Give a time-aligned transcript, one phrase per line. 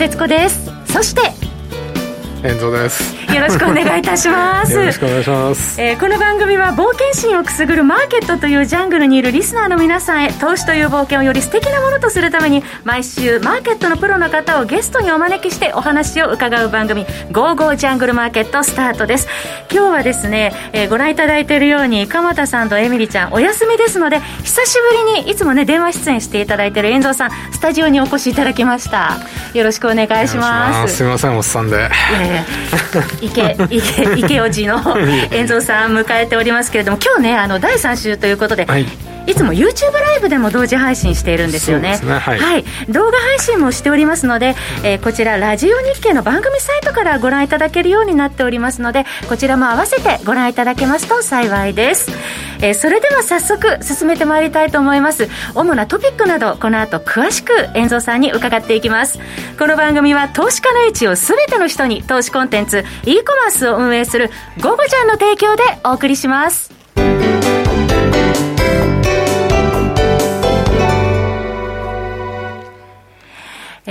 [0.00, 0.70] 節子です。
[0.86, 1.49] そして
[2.42, 3.14] 遠藤です。
[3.34, 4.72] よろしくお願いいたします。
[4.72, 19.28] よろしくお願いします、えー、この番組は冒険心をくすぐるマーケットというジャングルにいるリスナーの皆さんへ投資という冒険をより素敵なものとするために毎週マーケットのプロの方をゲストにお招きしてお話を伺う番組「ゴーゴージャングルマーケット」スタートです。
[19.70, 29.18] 今日はですね、えー、ご覧いただいているように鎌田さんとエミリちゃんお休みですので久しぶりにいつもね電話出演していただいている遠藤さんスタジオにお越しいただきました。
[29.54, 30.96] よろしくお願いします。
[30.96, 31.02] す。
[31.02, 31.76] みませんおっさんで。
[31.76, 32.29] いや
[33.20, 34.80] 池池池おじの
[35.30, 38.86] 遠藤さん迎えておりますけれども今日ねあの第3週ということで、はい
[39.26, 42.18] いつも YouTube ライブでも同時配信しているんですよね、ね。
[42.18, 52.10] はい、はい、動画配信もしておりますので、えー、こちらラジオ日経の番組サイトからご覧いただけるようになっておりますのでこちらも合わせてご覧いただけますと幸いです、
[52.60, 55.28] えー、それでは早速進めてまいりたいと思います。
[55.54, 59.18] 主なトピックなどこの後詳しく遠蔵さんに伺っていきます。
[59.58, 66.70] この番組は投資家の位置を全ての人に投資コンテンツ e コマースを運営する「ゴゴちゃん」の提供でお送りします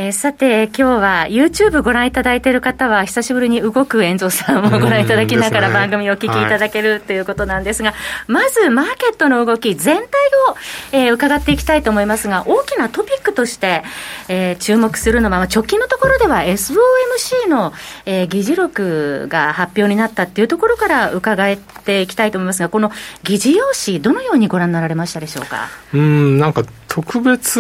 [0.02, 7.94] えー、さて、今日は YouTube ご覧いただいている方は、久しぶりに動く遠藤さんをご覧いただきながら番組をお聞きいただける、ということなんですが、
[8.26, 10.56] まずマーケットの動き全体を、
[10.94, 13.84] えー、伺っていきたいと思いますが、大きなトピックとして、
[14.30, 17.74] えー、注目するのは、直近のところでは SOMC の、
[18.06, 22.90] えー、議事録が発表になったっていうところから伺っていきたいと思いますが、この
[23.24, 25.68] 議事要旨、どのようにご覧になられましたでしょうか？
[25.94, 27.60] うんなんか特別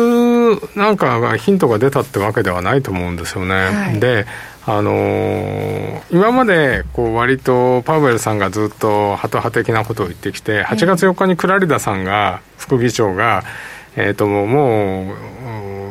[0.76, 3.56] なんかがヒントが出たってわけではないと思うんですよね。
[3.56, 4.26] はい、で
[4.66, 13.44] あのー、今までこう割とパウエルさんがずっとハト派的なことを言ってきて、8月4日にクラリダさんが、副議長が、
[13.96, 15.16] えー、ともう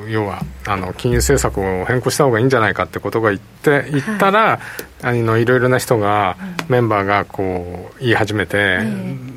[0.09, 6.37] 要はあの金融政策を変更した方がいいんじゃないかってことが言って言ったら、はい、あのいろいろな人が、
[6.69, 8.81] メンバーがこう言い始めて、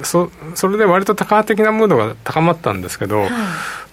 [0.03, 3.31] そそれで割と高派的なムードが高まったんですけど、はい、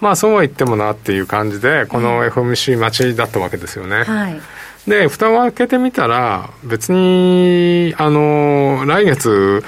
[0.00, 4.04] まあそうは言ってもなっていう感じでこの FMC 待ちだったわけですよね。
[4.04, 4.40] はい。
[4.88, 9.62] で蓋を開けてみたら別にあの来月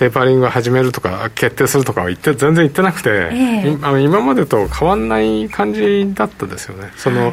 [0.00, 6.90] テーパリングを始めるとか決定するとかは言って全然言ってなくて、えー、今までと変わんない感じだったですよね。
[6.96, 7.32] その、は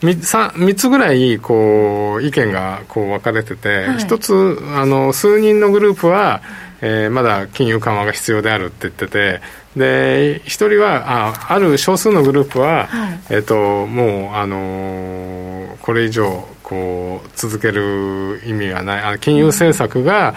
[0.00, 6.40] 3, 3, つぐらいこう意見がこう分かれてて、はい、1つあの数人のグループは、
[6.80, 9.42] えー、まだ金融緩和が必要であるって言ってて
[9.76, 19.02] で1人はあある少数のグループは、はい、えーと、もう、あのー、これ以上こう続ける意味がない。
[19.02, 20.34] あの金融政策が、うん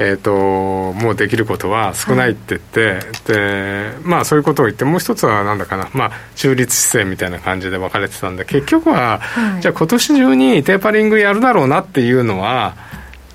[0.00, 12.76] えーと、もうできることは少ないって言って、はい、でまあ、そういうことを言ってもう一つはなんだかな、まあ、中立姿勢みたいな感じで分かれてたんで結局は、はい、じゃあ今年中にテーパリングやるだろうなっていうのは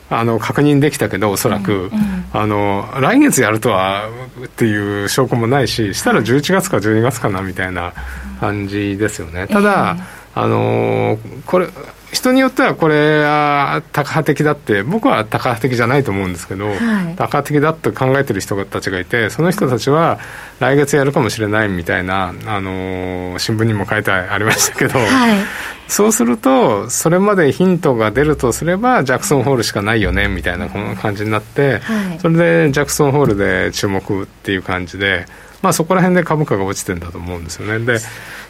[0.10, 1.92] あの確認できたけどおそらく、うんうん、
[2.32, 4.10] あの来月やるとは
[4.46, 7.94] っていう証拠もないししたら11月か12月かなみたいな
[8.40, 9.48] 感じですよね。
[9.48, 11.68] ただ、えー、あのこれ
[12.14, 20.20] 人によってはこれはタカ派的だって僕はタカ派的じゃないと思うんですけど、はい、タカ派的だと考えてる人たちがいてその人たちは
[20.60, 25.40] 来月やるかもしれないみたいな、あの新聞にも書いてありましたけど、はい、
[25.88, 35.26] そうするとそれまでヒントが出るとすればジャクソンホールしかないよねみたいなこの感じになって、はい、それでジャクソンホールで注目っていう感じで。
[35.64, 37.84] まあ、そこら辺で株価が落ちてるんだと思うんですよね。
[37.84, 37.98] で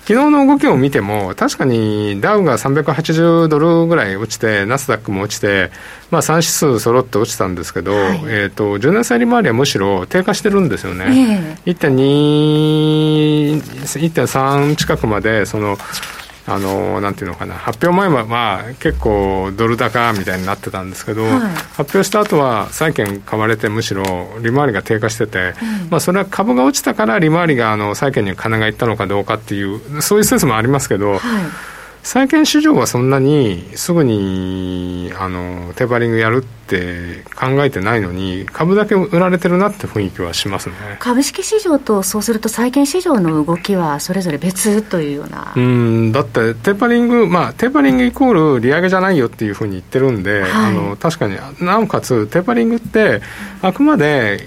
[0.06, 5.72] 昨日の動きを見ても、確かにダウが380ドルぐらい落ちて、ナスダックも落ちて、
[6.12, 11.57] まあ、3指数揃って落ちたんですけど、はい、えーと、10年債利回りはむしろ低下してるんですよね。
[11.66, 15.78] えー、1.2、1.3近くまで、その、
[16.45, 17.55] あのなんていうのかな。
[17.55, 24.03] 発表前はまあ結構ドル高みたいになってたんですけど、はい、発表した後は債券買われてむしろ
[24.41, 25.53] 利回りが低下してて、
[25.83, 31.19] うん、まあそれは株が落ちたから利回りがあの債券に金がいったのかどうかっていうそういう説もありますけど、はい
[32.03, 40.75] 債券市場はそんなにすぐにあのテーパリングやるって考えてないのに株だけ売られてるなって雰囲気はしますね。
[41.00, 45.53] 株式市場とそうすると債券市場の動きはそれぞれ別というような。
[45.55, 46.11] うん。
[46.11, 53.21] だってテーパリングまあテーパリングイコール利上げじゃないよっていうふうに言ってるんで、はい、あの確かになおかつテーパリングって
[53.61, 54.45] あくまで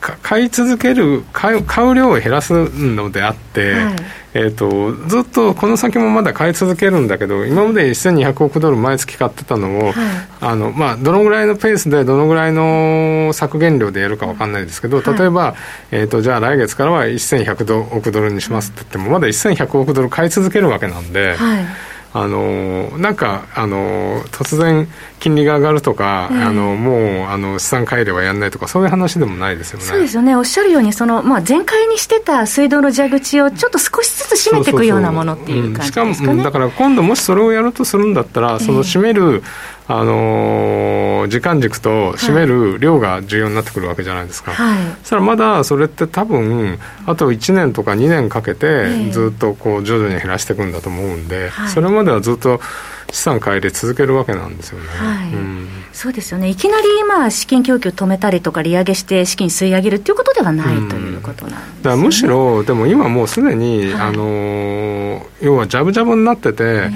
[0.00, 3.96] 買い続ける買う買う量を減らすのであって、はい。
[4.34, 9.94] えーと、ずっとこの先もまだ買い続けるんだけど今まで1200億ドル毎月買ってたのを、はい、
[10.40, 15.54] あのまあ、どのぐらいのペースでどのぐらいの削減量でやるか分かんないですけど、例えば、はい、
[15.92, 21.34] えーと、じゃあ来月からは1100億ドルにしますって言ってもまだ1100億ドル買い続けるわけなんで。
[21.34, 21.64] はい。
[22.10, 29.84] あのなんかあの突然金利が上がるとか、えー、あのもうあの資産改良はやらないとかそういう話でもないですよね。
[29.84, 30.36] そうですよね。
[30.36, 39.42] おっしゃるようにその、まあ、全開にしてた水道の蛇口をちょっと少しずつ閉めていくようなものっていう感じですか、ね、しかもだから今度もしそれをやるとするんだったらその閉める、えー
[39.90, 52.60] あのー、時間軸と占める量が重要になってくるわけじゃないですか、はい、そしたらまだそれって多分あと1年とか2年かけてずっとこう徐々に減らしていくんだと思うんで、はい、それまではずっと
[53.10, 55.32] 資産買い入れ続けるわけなんですよね、はい。
[55.32, 56.48] うん、そうですよね。
[56.48, 66.90] いきなり今資金供給止めたりとか利上げして資金吸い上げるっていうことではない、うん、ということなんです、ね、だむしろでも今もうすでに、あのー、要はジャブジャブになってて、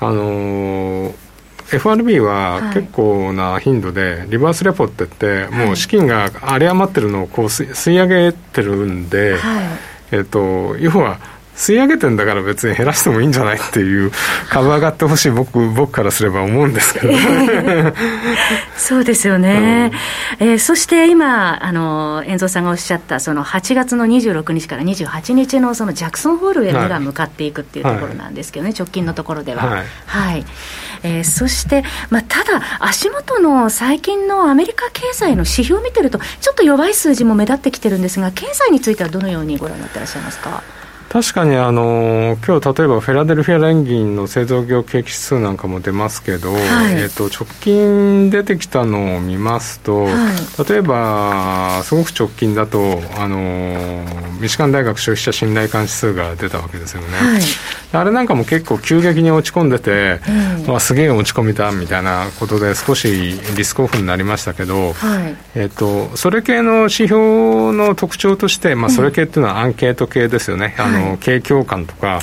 [0.00, 1.30] あのー
[1.72, 9.38] FRB は結構な頻度でリバースレポって言って、もう資金が有り余ってるのをこう吸い上げてるんで、
[10.10, 11.20] えっと、要は
[11.60, 14.10] 吸い上げてんだから別に減らしてもいいんじゃないっていう
[14.48, 17.12] 株上がってほしい僕僕からすれば思うんですけど、
[18.78, 19.92] そうですよね、
[20.40, 29.66] うん、えー、そして今あの遠藤さんがおっしゃったその8月の26日から28日のそのジャクソンホールへ目が向かっていくっていうところなんですけどね、はい、直近のところでは。
[29.66, 30.46] はい、はい。
[31.02, 40.79] えー、そして、まあ、ただ、足元の最近のアメリカ経済の指標を見てると、ちょっと弱い数字も目立ってきてるんですが、経済についてはどのようにご覧になってらっしゃいますか？
[41.10, 54.04] 確かにあの今日例えばフェラデルフィア連銀の製造業景気指数なんかも出ますけど、はい、えー、と直近出てきたのを見ますと、はい、例えばすごく直近だとあの
[54.40, 57.42] ミシガン大学消費者信頼感指数が出たわけですよね、はい、
[57.92, 60.20] あれなんかも結構急激に落ち込んでて、
[60.68, 63.08] うん、すげえ落ち込みたみたいなことで少し
[63.56, 64.94] リスクオフになりましたけど、
[65.56, 72.20] えーと、それ系の指標の特徴として、まあ、それ系っていうのはアンケート系ですよね、うん、あのの景況感とか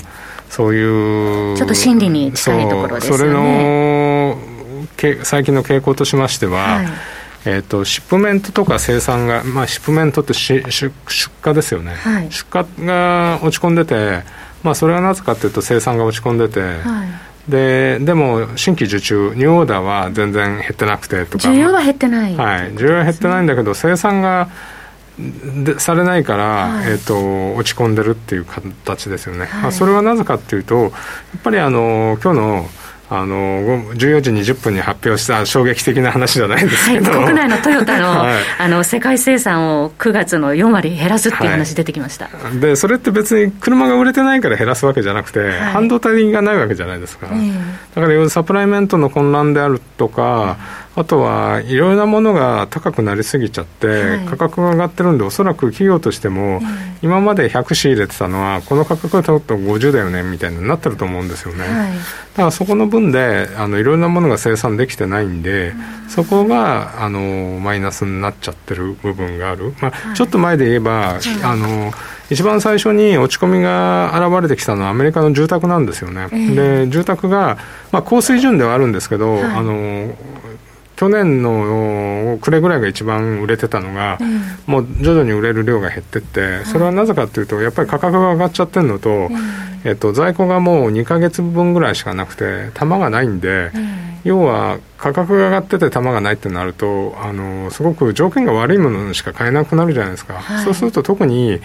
[0.49, 3.17] そういうちょっと心理に近いところですよね。
[3.17, 4.37] それの
[5.23, 6.87] 最近の傾向としましては、はい、
[7.45, 10.91] えーと、シップメントとか生産が、まあ、シップメントって出出
[11.45, 14.23] 荷ですよね、はい、出荷が落ち込んでて、
[14.63, 17.05] まあ、それはなぜかというと生産が落ち込んでて、は
[17.47, 21.47] い、ででも新規受注ニューオーダーは全然減ってなくてとか。
[21.49, 24.49] 需要は減ってない、はい、需要は減ってないんだけど生産が
[25.63, 30.91] でされないから、はい、えーと、落ち込んでるっていう形ですよね、はい、まあ、それはなぜかっていうとやっ
[31.43, 32.65] ぱりあの今日の
[33.09, 50.57] あの14時20分に発表した衝撃的な話じゃないんですけど、はい、国内のトヨタの はい、あの世界生産を9月の4割減らすっていう話出てきました、はい、でそれって別に車が売れてないから減らすわけじゃなくて、半導体がないわけじゃないですか、だからサプライメントの混乱であるとか、
[50.97, 56.59] あとはいろいろなものが高くなりすぎちゃって、はい、価格が上がってるんで、おそらく企業としても、
[57.03, 61.59] 今まで100仕入れてたのは、この価格だと50だよねみたいになってると思うんですよね。
[61.59, 61.99] はい、だ
[62.37, 65.69] からそこの分であのいろいろなものが生産できてないんで、
[66.03, 71.91] うん、そこがあのマイナスになっちゃってる部分がある、まあ、はい、ちょっと前で言えば、あの
[72.31, 76.27] 一番最初に落ち込みが現れてきたのはアメリカの住宅なんですよね。
[76.31, 77.59] えー、で住宅が、
[77.91, 80.15] まあ、高水準ではあるんですけど、あの
[80.97, 89.29] 去年の暮れぐらいが一番売れてたのが、うん、もう徐々に売れる量が減ってって、それはなぜかというと、やっぱり価格が上がっちゃってるのと、うん、
[89.83, 93.89] えっと、在庫がもう2か月分ぐらいしかなくて、玉がないんで、うん、
[94.23, 100.33] 要は価格が上がってて玉がないってなると、あのすごく条件が悪いものしか買えなくなるじゃないですか。
[100.33, 101.61] はい、そうすると特に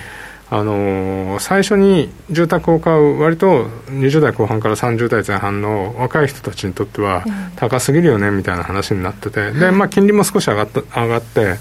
[0.54, 7.24] あの最初に住宅を買う割と20代後半から30代前半の若い人たちにとっては
[7.56, 11.56] 高すぎるよねみたいな話になってて、で、まあ、金利も少し上がった上がって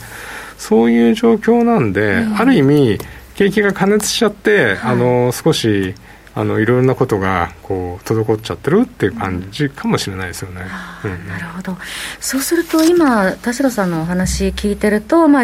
[0.58, 2.98] そういう状況なんで、ある意味
[3.36, 5.96] 景気が過熱しちゃって、あの少し
[6.34, 10.62] あのいろいろなことがこう滞っちゃってるっていう感じかもしれないですよね。
[11.04, 11.78] うん、なるほど。
[12.22, 15.44] そうすると今田代さんのお話聞いてると、まあ、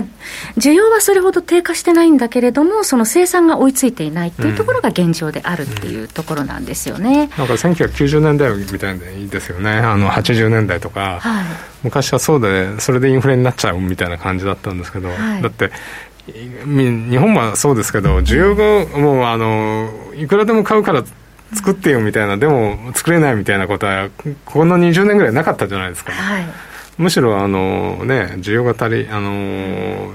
[0.57, 7.09] 需要はそれほど低下してないんだけれどもその生産が追いついていないっていうところが現状であるっていうところなんですよね。
[7.09, 7.19] うん。
[7.19, 9.71] うん、なんか1990年代みたいでいいですよね。
[9.71, 11.45] あの80年代とか、はい、
[11.83, 15.71] 昔はそうでそれでインフレになっちゃうみたいな感じだったんですけど、はい、だって
[16.33, 21.03] 日本はそうですけど需要がもうあのいくらでも買うから
[21.53, 24.09] 作ってよみたいなでも作れないみたいなことは
[24.45, 26.45] この20年ぐらいなかったじゃないですか、はい、
[26.97, 29.31] むしろあの、ね、需要が足りあの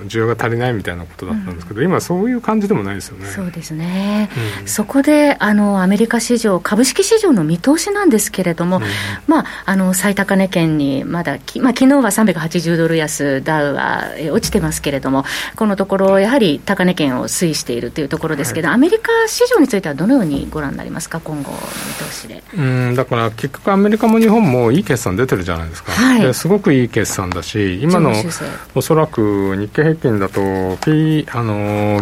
[0.06, 3.26] 需要が足りないみたいなことだったんですけど、うん、今、そういう感じでもないですよね。
[3.26, 4.28] そうですね、
[4.60, 8.82] うん、そこであのアメリカ市場、株式市場の見通しなんですけれども、うん、
[9.26, 15.24] まあ、あの最高値圏にまだ、きまあ昨日は380ドル安、ダウは落ちてますけれども、
[15.56, 21.62] このところ、やはり高値圏を推移しているというところですけど、はい、アメリカ市場についてはどのようにご覧になりますか、今後の見
[22.10, 22.42] 通しで。
[22.56, 22.94] うん。
[22.96, 25.92] だから結局、アメリカも日本もいい決算出てるじゃないですか。
[25.92, 28.12] はい、すごくいい決算だし、今の
[28.74, 32.00] おそらく日経平均だと、P、あの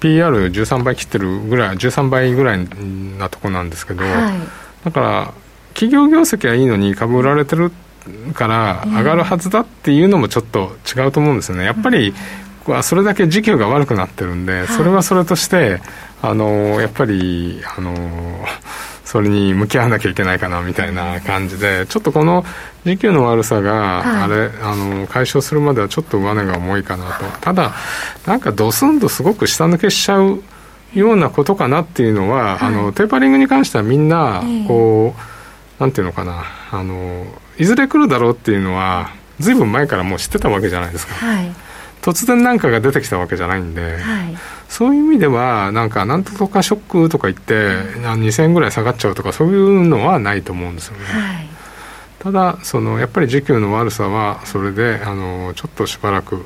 [0.00, 2.68] PR13 倍切ってるぐらい、13倍ぐらい
[3.18, 4.14] なとこなんですけど、はい、
[4.84, 5.32] だから、
[5.74, 7.70] 企業業績はいいのに株売られてる
[8.34, 11.64] から上がるはずだっていうのもちょっと違うと思うんですよね。
[11.64, 12.14] やっぱり、
[12.82, 15.80] それだけ時給が悪くなってるんで、それはそれとして、
[16.20, 17.94] あのやっぱり、あの
[19.08, 22.44] それに向き合わなきゃいけないかなみたいな感じで、ちょっとこの
[22.84, 27.72] 時給の悪さが、あれ、はい、あの解消するまではちょっと上値が重いかなと、ただ、
[28.26, 30.42] なんかドスンとすごく下抜けしちゃう
[30.92, 37.24] ようなことかなっていうのは、はい、あのテーパリングに関してはみんな、こう、えー、なんていうのかな、あの
[37.56, 39.08] いずれ来るだろうっていうのは、
[39.40, 41.14] ずいぶん前からもう知ってたわけじゃないですか。
[41.14, 41.50] はい
[42.08, 44.36] 突然何かが出てきたわけじゃないんで、はい、
[44.68, 47.54] そういう意味では、なんか、なんとかショックとか言って、
[48.00, 51.04] 2000円ぐらい下がっちゃうとか、そういうのはないと思うんですよね。
[51.04, 51.48] はい、
[52.18, 56.44] ただその、やっぱり需給の悪さは、それであのちょっとしばらく、うん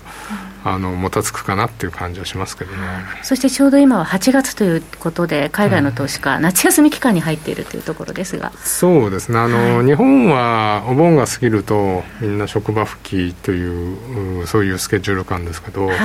[0.64, 2.78] あのもたつくかなっていう感じはしますけどね。
[3.23, 8.52] そしてちょうど今は8月ということで、海外の投資家、うん、夏休み期間に入っているというところですが。
[8.64, 9.38] そうですね。
[9.38, 15.88] あの、はい、日本はお盆が過ぎると、みんな職場復帰という、そういうスケジュール感ですけど。
[15.88, 15.97] はい。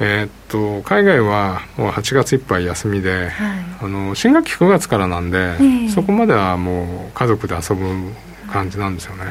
[0.00, 8.12] えー、っと海外はもう8月いっぱい休みで、はい、あの新学期9月からなんで、えー、そこまではもう家族で遊ぶ
[8.54, 9.30] 感じなんですよね、は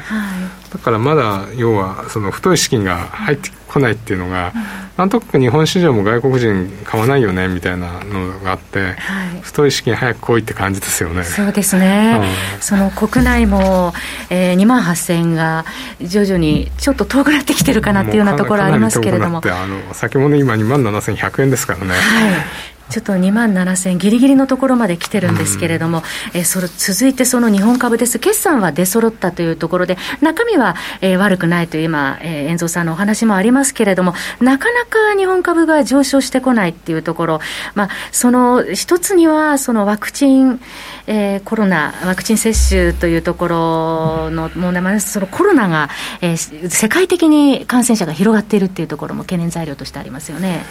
[0.70, 4.62] だからまだ要はその太い資金が入ってこないっていうのが、うん、
[4.98, 11.24] なんとなく日本市場も外国人買わないよねみたいなのがあって、はい、太い資金早く来いって感じですよね。
[11.24, 12.20] そうですね、
[12.54, 13.94] うん、その国内も、
[14.28, 15.64] えー、2万8000円が
[16.02, 19.40] 徐々にちょっと遠くなってきてるかなっていうようなところありますけれども。
[19.42, 26.02] あの先物今2万7100円ですからね、はいちょっと2万7000ぎりぎりのところまで来てるんですけれども、
[26.34, 37.40] うん、えそれ続いてその日本株です、決算は出揃ったというところで、中身は、えー、悪くないという今、えー、遠蔵さんのお話もありますけれども、なかなか日本株が上昇してこないっていうところ、
[37.74, 40.60] まあ、その一つには、そのワクチン、
[41.06, 45.88] えー、コロナ、ワクチン接種というところの問題もあります、そのコロナが、
[46.20, 50.64] えー、世界的に感染者が広がっているっていうところも懸念材料としてありますよね。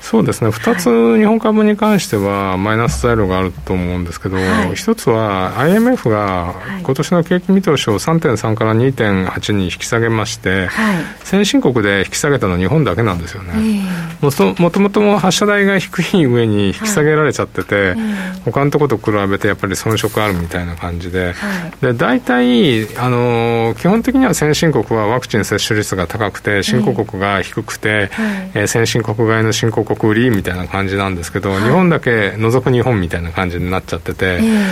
[0.00, 13.52] そうですね、2つ日本株に関してはマイナス材料があると思うんですけど、はい、1つは IMF が今年の景気見通しを3.3から2.8に引き下げまして、はい、先進国で引き下げたのは日本だけなんですよね。
[13.54, 17.84] えー、もともと発射台が低い上に引き下げられちゃってて、はい。
[17.88, 28.10] えー、他のところと比べてやっぱり遜色あるみたいな感じで、はい、で大体あの、基本的には先進国はワクチン接種率が高くて、新興国が低くて、
[28.54, 34.64] えー、先進国外の新興国売りみたいな感じなんですけど、はい、日本だけ除く日本みたいな感じになっちゃってて、えー、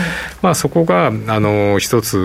[0.42, 2.16] まあ、そこがあの一つ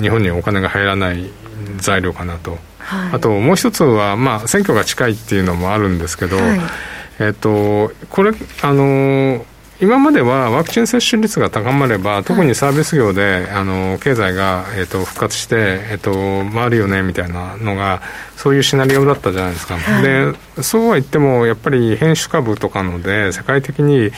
[0.00, 1.30] 日本にお金が入らない
[1.78, 6.60] 材料かなと、はい、あともう一つは、まあ、選挙が近いっていうのもあるんですけど、はい、
[7.18, 9.44] えっと、これあの
[9.84, 15.56] 今まではワクチン接種率が高まれば、特にサービス業で、あの経済が、えーと、復活して、
[15.90, 18.00] えーと、回るよねみたいなのが、
[18.34, 24.10] そういうシナリオだったじゃないですか、はい、でそうは言っても、やっぱり変種株とかので、世界的に、い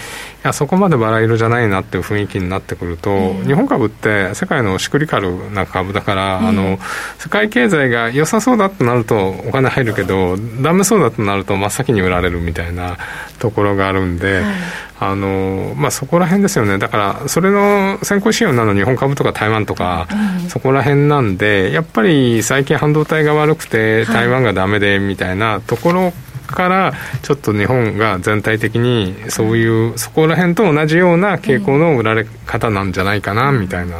[0.44, 6.78] や、そこまでバラ色じゃないなっていう雰囲気になってくると、えー、日本株って世界のシクリカルな株だから、えー、あの
[7.18, 12.96] 世界経済が良さそうだとなるとお金入るけど、だめそうだとなると真っ先に売られるみたいな
[13.40, 14.54] ところがあるんで、はい
[14.98, 20.08] あのまあ、そこら辺ですよね、だからそれの先行資料なの日本株とか台湾とか、
[20.42, 26.12] うん、そこら辺なんで、やっぱり最近、半導体が悪くて、台湾がだめでみたいなところ
[26.46, 33.96] から、ちょっと日本が全体的にそういう、そこら辺と同じような傾向の売られ方なんじゃないかなみたいな、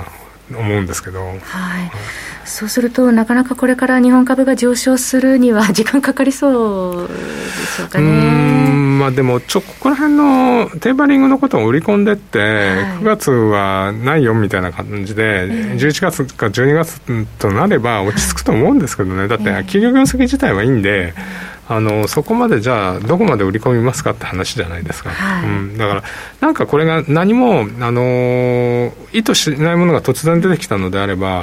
[0.51, 1.27] 思うんですけど。
[1.27, 1.39] はい
[2.47, 7.15] そうすると、なかなかこれから日本株が上昇するには時間かかりそうで
[7.67, 8.71] しょうかね。
[8.97, 12.51] まあでも、ちょ、ここら辺のテーパリングのことを売り込んでって、はい、
[13.01, 17.01] 9月はないよみたいな感じで、11月か12月
[17.39, 21.15] となれば落ち着くと思うんですけどね、だって企業業績自体はいいんで、
[21.69, 26.03] あのそこまでじゃあどこまで売り込みますかって話じゃないですか、はい、うん、だから
[26.41, 31.43] なんかこれが何も、あの意図しないものが突然出てきたのであれば、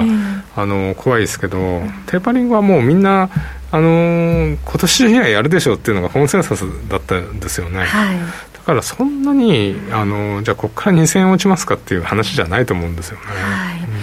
[0.56, 3.28] あの怖いですけど、テーパリングはもうみんな
[3.70, 8.18] あの今年中にはやるでしょうっていうのがコンセンサスだったんですよね、はい、
[8.52, 13.24] だからそんなにあのじゃあここから2000円落ちますかっていう話じゃないと思うんですよね。
[13.26, 13.93] はい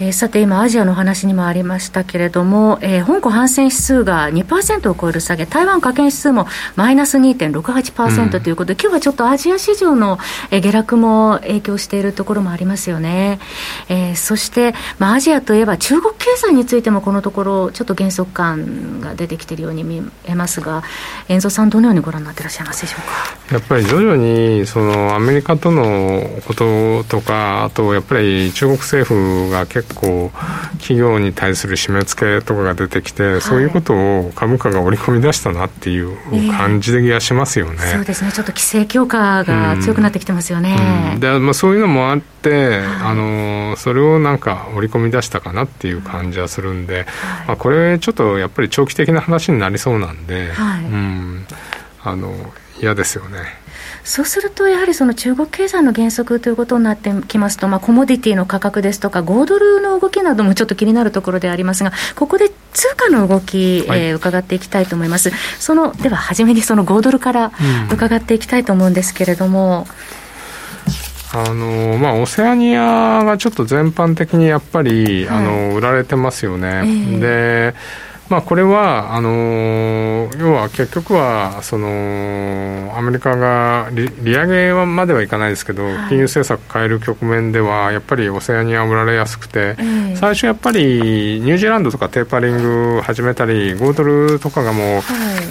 [0.00, 10.18] えー、さて今アジアの話にもありましたけれども、えー、香港反戦指数が2%を超える下げ台湾加権指数もマイナス2.68%ということで、うん、今日はちょっとアジア市場の、
[10.50, 13.40] えー、下落も影響しているところもありますよね、
[13.88, 20.82] えー、そして、まあ、アジアといえば中国経済についてもこのところちょっと減速感が出てきているように見えますが
[21.28, 23.00] 遠藤さんどのようにご覧になっていらっしゃいますでしょう
[23.50, 23.54] か？
[23.54, 36.16] やっぱり徐々にそのアメリカとのこととかあとやっぱり中国政府が結構企業に対する締め付けとかが出てきて、はい、そういうことを株価が織り込み出したなっていう
[36.52, 38.32] 感じがしますよね、えー、そうですね。
[38.32, 41.12] ちょっと規制強化が強くなってきてますよね、うん。
[41.14, 42.80] うん、でまあ、そういうのもあって、はい、
[43.10, 47.06] あのそれをなんか織り込み出したかなっていう感じはするんで、はい、
[47.48, 50.52] まあ、これちょっとやっぱり長期的な話になりそうなんで、う
[50.94, 51.46] ん、
[52.02, 52.34] あの
[52.80, 53.38] 嫌ですよね。
[54.04, 65.30] そうすると、やはりその中国経済の減速ということになってきますと、まあ、コモディティの価格ですとか、5ドルの動きなどもちょっと気になるところでありますが、ここで通貨の動き、はい、えー、伺っていきたいと思います。
[65.58, 67.52] そのでは、初めにその5ドルから
[67.92, 69.86] 伺っていきたいと思うんですけれども。
[71.30, 76.68] あのまあ、オセアニアがちょっと全般的にやっぱり、はい、あの売られてますよね。
[76.68, 77.74] えー、で
[78.28, 95.02] まあ、これはあの要は結局はそのアメリカが利利上げはまではいかないですけど、はい、金融政策変える局面ではやっぱりオセアニア売られやすくて、えー、最初やっぱりニュージーランドとかテーパリング始めたり5ドルとかがもう、はい、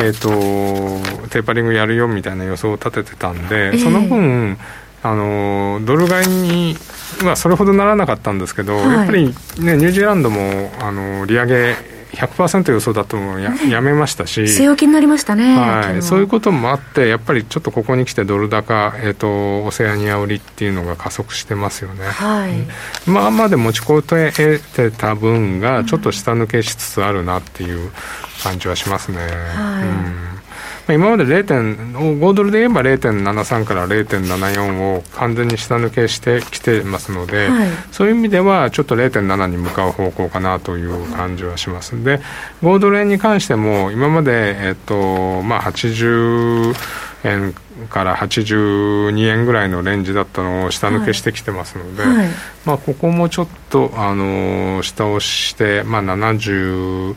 [0.05, 4.57] えーと、テーパリングやるよみたいな予想を立ててたんで、えー、その分
[5.01, 6.75] あのドル買いに
[7.23, 9.31] はそれほどならなかったんですけど、はい、やっぱり、ね、
[9.77, 14.41] ニュージーランドもあの利上げ100%予想だとや やめましたし。
[14.41, 27.91] 据え置きになりましたね、はい、そういうこともあってやっぱりちょっとここに来てドル高、えーと、オセアニア売りっていうのが加速してますよね、はい、まあまで持ちこててた分がちょっと下抜けしつつあるなっていう
[28.43, 30.36] 感じはしますね、はい、うん
[30.89, 42.03] 今まで5ドルで言えば0.73から0.74を完全に下抜けしてきてますので、はい、そういう意味ではちょっと0.7に向かう方向かなという感じはします。
[42.03, 42.21] で
[42.61, 46.73] 5ドル円に関しても今まで、えっとまあ、80
[47.23, 47.53] 円
[47.89, 52.17] から82円ぐらいのレンジだったのを下抜けしてきてますので、はい。
[52.17, 52.27] はい、
[52.65, 57.15] まあ、ここもちょっと、あの下押して、まあ、70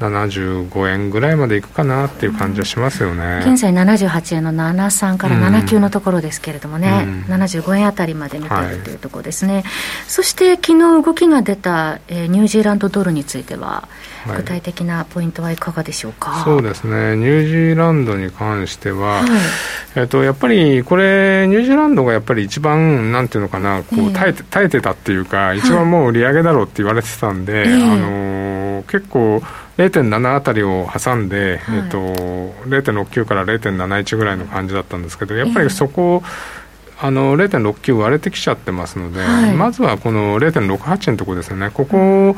[0.00, 9.64] 75円ぐらいまでいくかなっていう感じはしますよね、現在78円の73から79のところですけれどもね、うん、75円あたりまで見ているというところですね、はい、
[10.06, 13.88] そして昨日動きが出た、えー、ニュージーランドドルについては、
[14.36, 19.28] 具体的なポイントはいかがでしょうか、そうですね、ニュージーランドに関しては、はい、
[19.96, 24.32] えーと、やっぱりこれ、ニュージーランドがやっぱり一番、なんていうのかな、こう耐え。
[24.32, 29.42] て、えー、耐えてたっていうか、一番もう売り上げだろうって言われてたんで、あのー、結構、
[29.78, 31.98] 0.7あたりを挟んで、はい、えーと、
[32.68, 36.22] 0.69から0.71ぐらいの感じだったんですけど、やっぱりそこを、
[37.00, 42.34] あの0.69割れてきちゃってますので、はい、まずはこの0.68のところですよね、ここ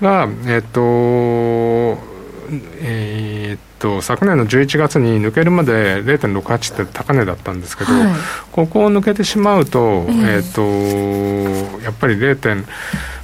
[0.00, 2.14] が、えっ、ー、と、
[2.80, 8.12] えー、っと昨年の11月に抜けるまで0.68って高値だったんですけど、はい、
[8.52, 12.64] ここを抜けてしまうと、えー、えー、っとやっぱり0.68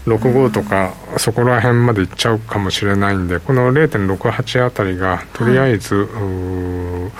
[0.07, 7.13] 65とか、そこら辺までいっちゃうかもしれないんで、この0.68あたりが、とりあえず、はい、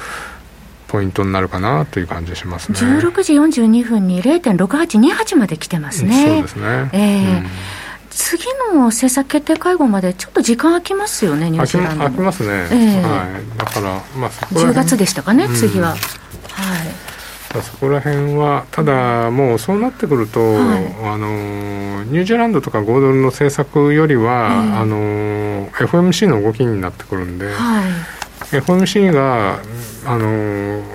[0.89, 2.79] ポイントになるかなという感じしますね。
[2.79, 6.27] 16時42分に0.6828まで来てますね。
[6.27, 7.47] そうですね、えー、うん。
[8.11, 15.91] 次の政策決定会合までちょっと時間空きますよね、ニュージーランド空きますね、えー、はい、だから、まあ、そこ10月でしたかね、次は。
[15.91, 17.10] はい
[17.63, 27.91] そこら辺はただもうそうなってくると、はい、あのニュージーランドとか5ドルの政策よりは、えー、あの FMC の動きになってくるんで、はい、
[28.53, 29.61] FMC が
[30.07, 30.29] あの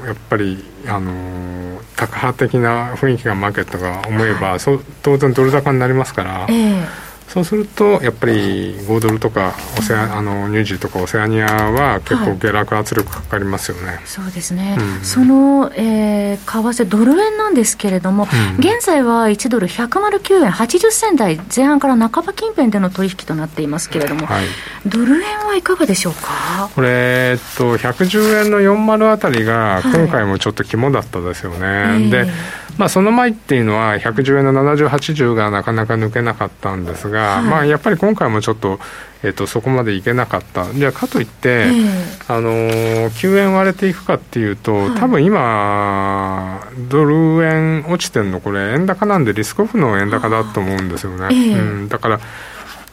[0.05, 7.04] やっぱりあのタカ派的な雰囲気がマーケットが思えば、はい、そ当然ドル高になりますから、えー
[7.35, 24.45] そうするとやっぱり5ドルとかオセアあのニュージーとかオセアニアは結構下落圧力かかりますよね、はい、そうですね、うん、その、えー、為替ドル円なんですけれども、うん、現在は1ドル109円80銭台前半から半ば近辺での取引となっていますけれども、はい、
[24.85, 26.69] ドル円はいかがでしょうか？
[26.73, 32.27] これ、えっと、110円の40あたりが今回もちょっと肝だったですよね、はい、で、
[32.77, 38.79] まあ、その前っていうのは110円の70、80がなかなか抜けなかったんですが、はい、まあ、やっぱり今回もちょっと、
[39.23, 51.27] えーと、そこまでいけなかった、じゃあかといって、えー、あの9円割れていくかっていうと、はい、多分今、ドル円落ちてるの、これ、円高なんで、リスクオフの円高だと思うんですよね。
[51.31, 52.19] えー、うん、だから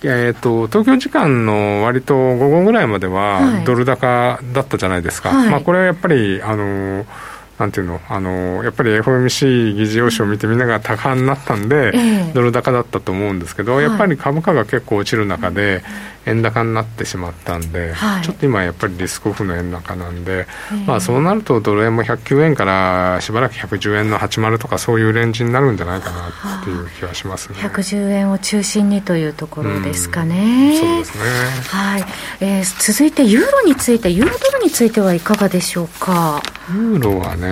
[0.05, 7.32] えーと、東京時間の割と午後ぐらいまではドル高だったじゃないですか、はい、まあ、これはやっぱりあのー
[7.63, 11.93] なんていうの、あのやっぱり FOMC 議事要旨を見てみんなが高になったんで、
[12.35, 15.85] ドル高だったと思うんですけど、やっぱり株価が結構落ちる中で、
[16.27, 20.47] 円高になってしまったんで、はい、ちょっと今やっぱりリスクオフの円高なんで、
[20.87, 27.59] まあ、そうなるとドル円も109円からしばらく110円の80とかそういうレンジになるんじゃないかなっていう気はしますね。
[27.59, 31.25] 110円を中心にというところですかね、うそうですね、
[31.69, 32.05] はい。
[32.41, 36.41] えー、続いてユーロについてユーロドルについてはいかがでしょうか？
[36.71, 37.52] ユーロはね、は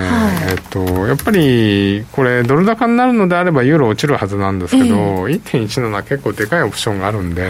[0.51, 7.49] えっと、やっぱりこれドル高になるのであればユーロ落ちるはずなんですけど、えー、1.17結構でかいオプションがあるんで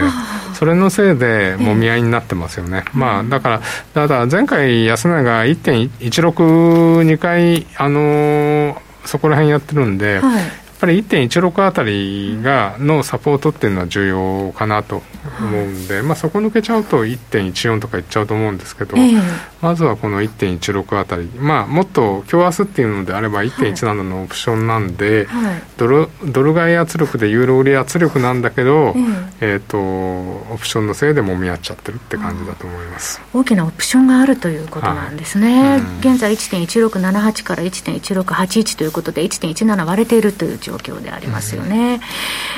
[0.54, 3.60] それのせいでもみ合いになってますよね、まあ、だから、
[3.94, 15.02] ただ前回、安値が1.16、2回、あのー、そこら辺やってるんで、はいぱり1.16あたりがのサポートっていうのは重要かなと
[15.40, 19.22] 思うんで、まあ、そこ抜けちゃうと1.14とかいっちゃうと思うんですけど、えー、
[19.60, 33.20] まずはこの1.16あたり、まあ、もっと今日明日っていうのであれば1.17のオプションなんで、はい、ドルドル買い圧力でユーロ売り圧力なんだけど、えー、えーとオプションのせいでもみ合っちゃってるって感じだと思います。
[33.32, 35.80] 大きなオプションがあるということなんですね、はい。
[35.80, 42.00] うん、現在1.1678から1.1681ということで1.17割れているという状状況でありますよね、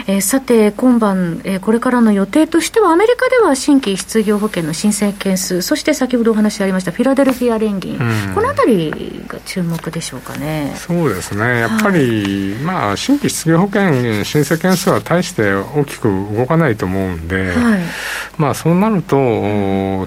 [0.09, 10.74] うん、えー、さて今晩、えー、これからの予定としてはアメリカでは新規失業保険の申請件数そして先ほどお話ありましたフィラデルフィア連銀、うん、この辺りが注目でしょうかね。
[10.77, 11.61] そうですね。
[11.61, 17.81] やっぱり、はい、まあ新規失業保険申請件数は大して大きく動かないと思うんで、はい、
[18.38, 19.22] まあそうなると、フ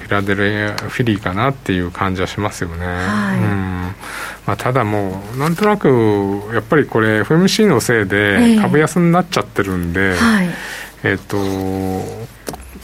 [0.08, 3.96] ィラデルフィリーかなっていう感じはしますよね、はい、うん
[4.48, 10.16] まあ、ただもう、なんとなく、やっぱりこれ、FMC のせいで株安になっちゃってるんで、
[11.04, 11.38] えっと、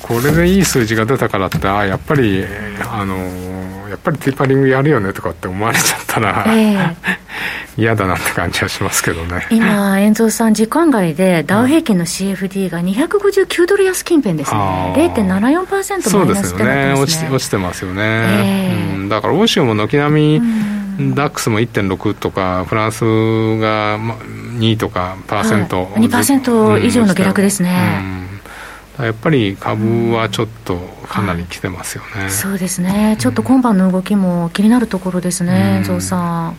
[0.01, 2.43] これでいい数字が出たからって、あやっぱり、
[2.91, 3.15] あの
[3.89, 6.95] やっぱりティーパリングやるよねとかって思われちゃったら、えー、
[7.81, 9.47] 嫌だなって感じはしますけどね。
[9.49, 14.57] 今、遠蔵さん、時間外でダウ平均の CFD が259ドル安近辺ですね、
[14.97, 16.25] 0.74%マイナスってなってますね。
[16.25, 16.93] そうですよね。
[16.97, 20.72] 落ち落ちてますよね、えー、うん、だから欧州も軒並み、うん
[21.15, 23.03] ダックスも1.6とか、フランス
[23.59, 28.01] が2とかパーセント、はい、2%以上の下落ですね。
[28.97, 30.77] うん、やっぱり株はちょっと
[31.07, 36.55] かなり来てますよね、はい、そうですね、ちょっと今晩の動きも気になるところですね、ゾウさん。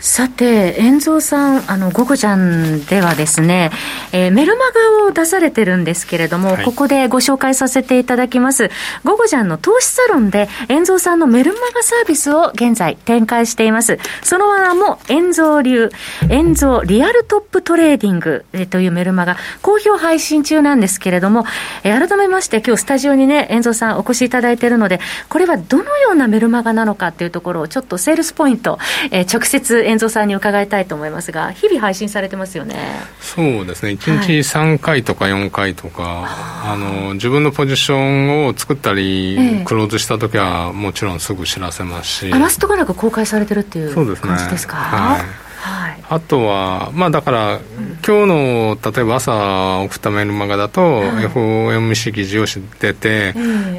[0.00, 3.70] さて、遠蔵さん、あの、ゴゴジャンではですね、
[4.12, 8.70] えー、メルマガを出されてるんですけれども、はい、ここでご紹介させていただきます。
[9.04, 13.98] ゴゴジャンの投資サロンで、遠蔵さんのメルマガサービスを現在展開しています。
[14.22, 15.90] その名も、遠蔵流、
[16.30, 21.44] 遠蔵リアルトップトレーディングというメルマガ、好評配信中なんですけれども、
[21.84, 28.78] えー、改めまして今日スタジオにね、遠蔵さんお越しいただいているので、これはどのようなメルマガなのかっていうところをちょっとセールスポイント、
[29.10, 32.76] えー、直接遠蔵さんに伺いたいと思いますが、日々配信されてますよね。
[33.20, 44.76] そうですね、1日3回とか4回とか、はい、あの自分のポジションを作ったり、ええ、クローズしたときは、もちろんすぐ知らせますし、余すとこなく公開されてるっていう感じですか？
[44.76, 47.60] はいはい、あとは、まあ、だから、
[48.06, 53.34] 今日の例えば朝送ったメルマガだと、はい、FOMC 議事要旨出て、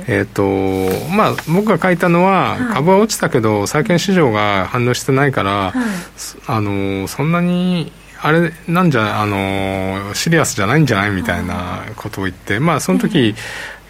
[0.08, 5.74] えー、とまあ、僕が書いたのは、株は落ちたけど、債券市場が反応してないから、
[6.46, 7.92] あのそんなに
[8.22, 13.34] あれなんじゃあのシリアスじゃないんじゃないみたいなことを言って、まあ、その時、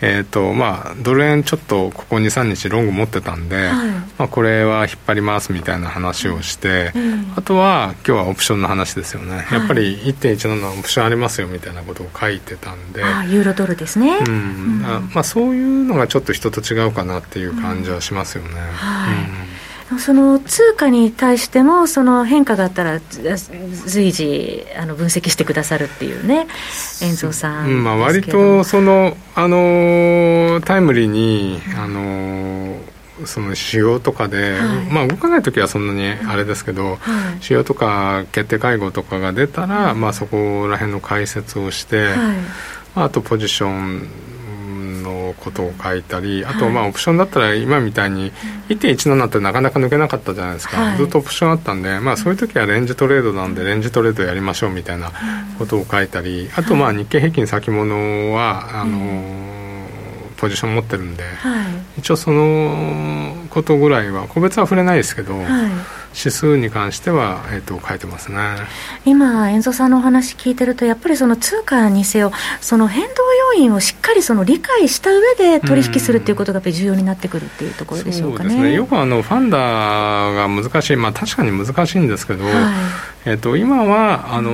[0.01, 13.03] えーとまあ、ドル円ちょっとここ23日ロング持ってたんで、はい、まあ、これは引っ張りますみたいな話をして、うん、あとは今日はオプションの話ですよね、はい、やっぱり1.17のオプションありますよみたいなことを書いてたんで。
[13.03, 14.81] あユーロドルですね、うん、うん、
[15.13, 18.59] まあ、そういうのがちょっと人と違うかなっていう感じはしますよね。
[18.59, 19.40] はい、うん
[19.99, 26.47] その通貨に対してもその変化があったら随時あの分析してくださるっていうね
[27.01, 32.77] 遠蔵さん、まあ、割とそのあのタイムリーにあの
[33.25, 42.37] その仕様とかで、はい、まあ動かない時はそんなにあれですけど、はい、仕様とか決定会合とかが出たら、まあ、そこら辺の解説をして、はい、
[42.95, 44.07] あとポジション
[45.31, 48.31] のことを書いたりあとまあオプションだったら今みたいに
[48.69, 55.11] 1.17ってなかなか抜けなかったじゃないですか、はい、ずっとオプションあったんで、まあ、そういう時はレンジトレードなんでレンジトレードやりましょうみたいな
[55.57, 59.51] ことを書いたりあとまあ日経平均先物はあの
[60.37, 65.45] ポジション持ってるんで、はい、一応そのことぐらいは個別は触れないですけど、はい、
[66.17, 68.37] 指数に関しては、えーと、書いてますね。
[69.05, 78.49] 今、遠藤さんのお話聞いてると、やっぱりその通貨にせよ、その変動要因をしっかりその理解した上で取引するっていうことがやっぱり重要になってくるっていうところでしょうかね。
[78.49, 78.73] そうですね。
[78.75, 82.53] よくあのファンダーが難しい、まあ、確かに難しいんですけど、はい。
[83.23, 84.51] えっと、今はあの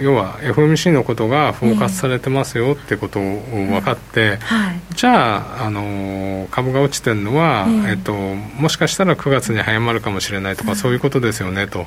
[0.00, 11.86] 要は FMC のことがフォーカスされてますよってことを分かって、はい、じゃああの株が落ちてるのは、えっと、もしかしたら9月に早まるかもしれないとか、そういうことですよねと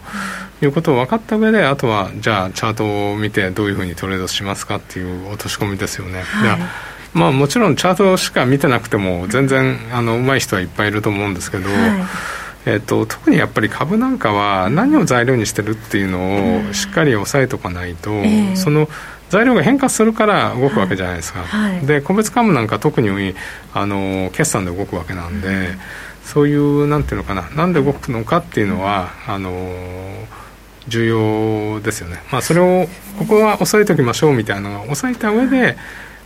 [0.62, 6.22] いうことを分かった上であとはじゃあチャートを見てどういうふうにトレードしますかっていう落とし込みですよね。
[6.22, 6.60] はい。
[7.14, 11.80] まあ、もちろんチャートしか見てなくても全然あの上手い人はいっぱいいると思うんですけど、はい。
[12.66, 18.88] えっと、特にやっぱり株なんかは何を材料にしてるっていうのをしっかり押さえておかないと、えー、その
[19.30, 21.78] 材料が変化するから動くわけじゃないですか、はい。
[21.78, 23.36] はい、で個別株なんか特に
[23.74, 25.78] あの決算で動くわけなんで、うん、
[26.24, 29.52] そういうなんていうのかななんで動くのかっていうのはあの
[30.88, 35.78] 重要ですよね、まあ、それをここは押さえておきましょうみたいなのを押さえた上で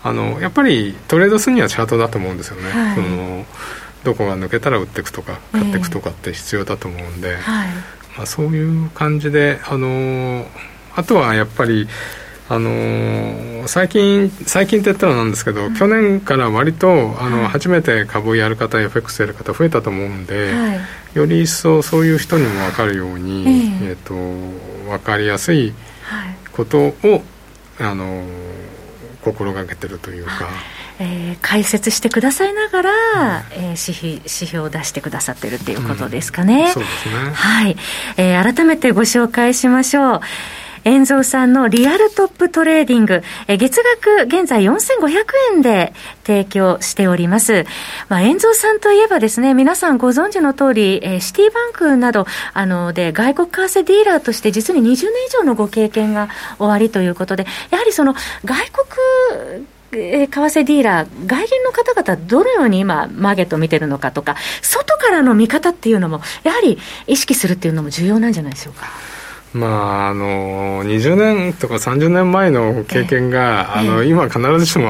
[0.03, 2.69] あのやっぱりトレードするにはチャートだと思うんですよね。
[2.69, 3.45] はい、その
[4.03, 7.67] どこが抜けたら売っていくとか買っていくとかって必要だと思うんで、えーはい、
[8.17, 10.45] まあ、そういう感じで、あのー、
[10.95, 11.87] あとはやっぱり、
[12.49, 20.79] あのー、最近最近って言ったらなんですけど、うん、去年から割とあの、はい、初めて株をやる方 FX やる方増えたと思うんで、はい、
[21.13, 24.13] より一層そういう人にも分かるように、えー、えーと
[24.87, 25.73] 分かりやすい
[26.53, 27.21] ことを、
[27.79, 28.23] あの
[29.21, 30.47] 心がけてるというか。
[30.99, 32.91] えー、解説してくださいながら、
[33.51, 36.65] えー、指標指標を出してくださってるっていうことですかね。
[36.65, 37.15] うん、そうですね。
[37.33, 37.77] はい、
[38.17, 38.55] えー。
[38.55, 40.21] 改めてご紹介しましょう。
[40.87, 47.65] 遠蔵さんのリアルトップトレーディング、え月額現在4500円で提供しております。
[48.07, 69.16] まあ、遠蔵さんといえばですね、皆さんご存知の通り、えシティバンクなど、あの、で、外国為替ディーラーとして実に20年以上のご経験がおありということで、やはりその、外国為替ディーラー、外銀の方々、どのように今、マーケットを見てるのかとか、外からの見方っていうのも、やはり意識するっていうのも重要なんじゃないでしょうか。
[69.53, 74.89] まあ、あの20年とか30年前の経験が、えー、あの今必ずしも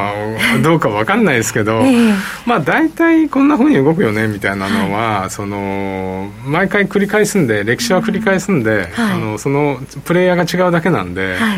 [0.63, 2.13] どうか分かんないですけど、えー、
[2.45, 11.35] まあ大体こんなふうに動くよねみたいなのは、はい、その毎回繰り返すんで歴史は繰り返すんで、はい、あのそのプレイヤーが違うだけなんで。
[11.35, 11.57] はい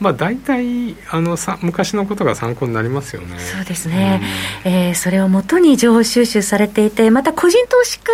[0.00, 4.20] まあ、大体あのさ昔のことが参考になりますよねそうですね、
[4.64, 8.12] うん、えー、それをもとに情報収集されていて、また個人投資家、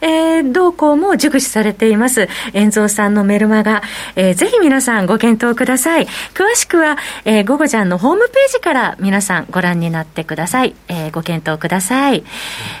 [0.00, 3.82] えー、動向も熟知されています、遠蔵さんのメルマガ、
[4.16, 6.06] えー、ぜひ皆さんご検討ください。
[6.34, 10.74] 詳しくは、えー、ゴゴジャンのホームページから皆さんご覧になってください。
[10.88, 12.24] えー、ご検討ください。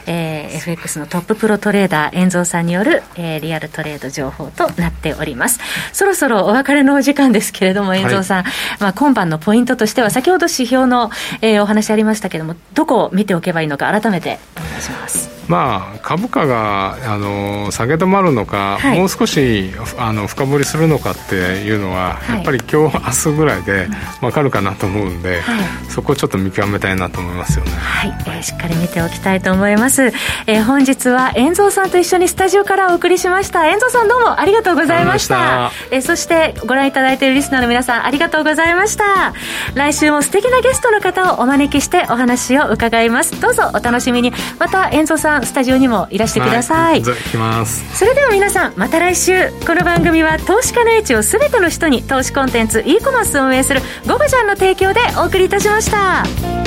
[0.06, 5.60] えー、FX のトッププロトレーダー、遠蔵さんによる、えー、リアルトレード情報となっております。
[5.92, 8.44] そろそろお別れのお時間ですけれども、遠蔵さん、さん、
[8.80, 15.34] まあ、今晩のポイントとしては、先ほど指標の、えー、お話ありましたけれども、どこを見ておけばいいのか、改めてお願いします。
[15.46, 22.96] まあ、株価があの下げ止まるのか、はい、もう少しあの深掘りするのかっていうのは、はい、やっぱり今日
[23.28, 23.88] 明日ぐらいで
[24.22, 28.14] 分かるかなと思うんで、はい、そこをちょっと見極めたいなと思いますよね、はい。
[28.26, 30.04] えー、しっかり見ておきたいと思います、
[30.46, 33.66] えー、本日は遠蔵さんと一緒にスタジオからお送りしました。
[33.66, 35.72] 遠蔵さんどうもありがとうございました。
[35.90, 39.34] えー、そしてご覧いただいているリスナーの皆さんありがとうございました。
[39.74, 43.38] 来週も素敵なゲストの方をお招きしてお話を伺います。
[43.40, 44.32] どうぞお楽しみに。
[44.58, 49.50] また遠蔵さんんスタジオにもいらしてください、はい、それでは皆さんまた来週。
[49.66, 56.63] この番組は投資家の位置を全ての人に投資コンテンツ e コマースを運営する「ゴゴジャン」の提供でお送りいたしました